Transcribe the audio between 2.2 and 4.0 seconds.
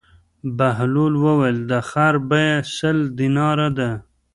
بېه سل دیناره ده.